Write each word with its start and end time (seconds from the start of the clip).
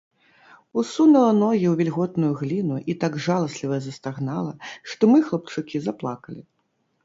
Усунула 0.81 1.33
ногі 1.43 1.67
ў 1.71 1.73
вільготную 1.81 2.31
гліну 2.41 2.77
і 2.93 2.97
так 3.05 3.13
жаласліва 3.27 3.77
застагнала, 3.91 4.53
што 4.95 5.03
мы, 5.15 5.23
хлапчукі, 5.33 5.75
заплакалі. 5.89 6.43